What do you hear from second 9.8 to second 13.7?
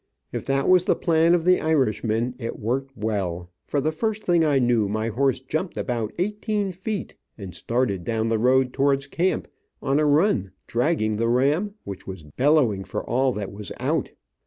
a run, dragging the ram, which was bellowing for all that